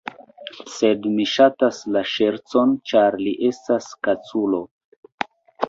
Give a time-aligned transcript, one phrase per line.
[0.75, 4.65] Sed mi ŝatas la ŝercon, ĉar li estas kaculo.